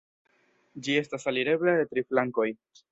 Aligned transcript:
Ĝi 0.87 0.97
estas 1.03 1.31
alirebla 1.33 1.77
de 1.83 1.87
tri 1.93 2.09
flankoj. 2.09 2.53